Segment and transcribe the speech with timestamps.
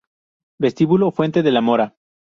[0.57, 1.95] Vestíbulo Fuente de la Mora